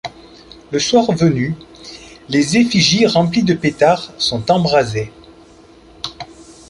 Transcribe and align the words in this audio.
Le 0.71 0.79
soir 0.79 1.11
venu, 1.11 1.53
les 2.27 2.57
effigies 2.57 3.05
remplies 3.05 3.43
de 3.43 3.53
pétards, 3.53 4.11
sont 4.17 4.49
embrasées. 4.49 5.13